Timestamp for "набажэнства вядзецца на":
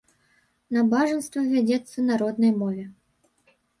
0.77-2.13